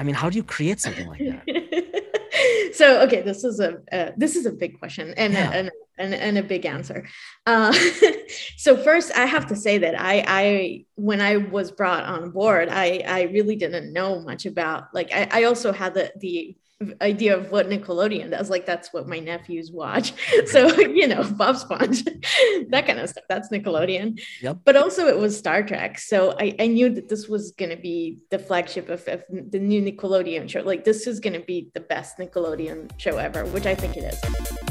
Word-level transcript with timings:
I 0.00 0.02
mean, 0.02 0.14
how 0.14 0.30
do 0.30 0.38
you 0.38 0.42
create 0.42 0.80
something 0.80 1.06
like 1.06 1.20
that? 1.20 2.72
so 2.74 3.02
okay, 3.02 3.20
this 3.20 3.44
is 3.44 3.60
a 3.60 3.70
uh, 3.92 4.12
this 4.16 4.34
is 4.34 4.46
a 4.46 4.50
big 4.50 4.78
question 4.78 5.12
and, 5.18 5.34
yeah. 5.34 5.50
and, 5.52 5.70
and 6.00 6.14
and 6.14 6.38
a 6.38 6.42
big 6.42 6.66
answer. 6.66 7.06
Uh, 7.46 7.72
so 8.56 8.76
first, 8.76 9.12
I 9.16 9.26
have 9.26 9.46
to 9.48 9.56
say 9.56 9.78
that 9.78 9.94
I 10.00 10.24
I 10.26 10.84
when 10.96 11.20
I 11.20 11.36
was 11.36 11.70
brought 11.70 12.04
on 12.04 12.30
board, 12.30 12.68
I 12.70 13.04
I 13.06 13.22
really 13.32 13.56
didn't 13.56 13.92
know 13.92 14.20
much 14.20 14.46
about 14.46 14.94
like 14.94 15.12
I, 15.12 15.28
I 15.30 15.44
also 15.44 15.72
had 15.72 15.94
the 15.94 16.12
the 16.18 16.56
idea 17.02 17.36
of 17.36 17.50
what 17.52 17.68
Nickelodeon 17.68 18.30
does. 18.30 18.48
Like 18.48 18.64
that's 18.64 18.92
what 18.92 19.06
my 19.06 19.18
nephews 19.18 19.70
watch. 19.70 20.12
So, 20.46 20.68
you 20.80 21.06
know, 21.06 21.22
Bob 21.22 21.58
Sponge, 21.58 22.02
that 22.70 22.86
kind 22.86 22.98
of 22.98 23.10
stuff. 23.10 23.24
That's 23.28 23.50
Nickelodeon. 23.50 24.20
Yep. 24.40 24.60
But 24.64 24.76
also 24.76 25.06
it 25.06 25.16
was 25.16 25.36
Star 25.36 25.62
Trek. 25.62 25.98
So 25.98 26.34
I, 26.40 26.56
I 26.58 26.66
knew 26.66 26.88
that 26.88 27.08
this 27.08 27.28
was 27.28 27.52
going 27.52 27.70
to 27.70 27.76
be 27.76 28.20
the 28.30 28.38
flagship 28.38 28.88
of, 28.88 29.06
of, 29.06 29.22
the 29.28 29.58
new 29.58 29.82
Nickelodeon 29.82 30.48
show. 30.48 30.62
Like 30.62 30.84
this 30.84 31.06
is 31.06 31.20
going 31.20 31.34
to 31.34 31.44
be 31.44 31.70
the 31.74 31.80
best 31.80 32.18
Nickelodeon 32.18 32.90
show 32.98 33.18
ever, 33.18 33.44
which 33.46 33.66
I 33.66 33.74
think 33.74 33.96
it 33.96 34.04
is. 34.04 34.69